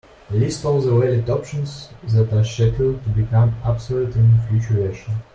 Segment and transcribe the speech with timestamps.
[0.31, 5.13] List all the valid options that are scheduled to become obsolete in a future version.